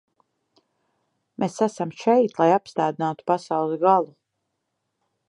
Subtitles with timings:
[1.43, 4.13] Mēs esam šeit, lai apstādinātu pasaules galu.